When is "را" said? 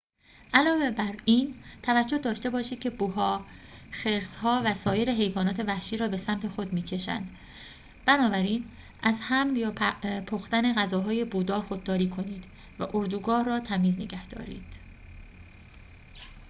5.97-6.07, 13.45-13.59